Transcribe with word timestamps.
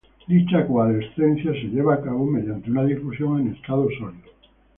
Dicha 0.25 0.65
coalescencia 0.65 1.51
se 1.51 1.65
lleva 1.67 1.93
a 1.93 2.01
cabo 2.01 2.25
mediante 2.25 2.71
una 2.71 2.83
difusión 2.85 3.39
en 3.41 3.53
estado 3.53 3.83
sólido. 3.99 4.31